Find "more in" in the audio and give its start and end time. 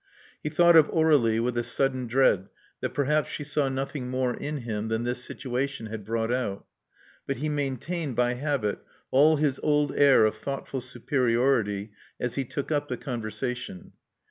4.09-4.57